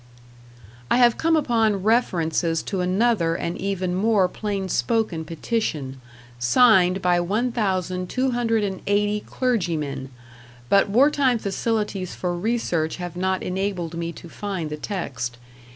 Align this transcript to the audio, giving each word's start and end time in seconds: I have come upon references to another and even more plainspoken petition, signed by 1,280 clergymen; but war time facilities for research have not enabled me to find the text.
I 0.89 0.97
have 0.97 1.19
come 1.19 1.35
upon 1.35 1.83
references 1.83 2.63
to 2.63 2.81
another 2.81 3.35
and 3.35 3.55
even 3.59 3.93
more 3.93 4.27
plainspoken 4.27 5.25
petition, 5.27 6.01
signed 6.39 7.03
by 7.03 7.19
1,280 7.19 9.19
clergymen; 9.27 10.09
but 10.69 10.89
war 10.89 11.11
time 11.11 11.37
facilities 11.37 12.15
for 12.15 12.35
research 12.35 12.95
have 12.95 13.15
not 13.15 13.43
enabled 13.43 13.93
me 13.95 14.11
to 14.13 14.27
find 14.27 14.71
the 14.71 14.77
text. 14.77 15.37